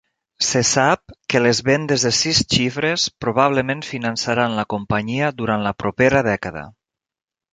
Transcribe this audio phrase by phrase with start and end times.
[0.45, 6.25] Se sap que les vendes de sis xifres probablement finançaran la companyia durant la propera
[6.33, 6.67] dècada.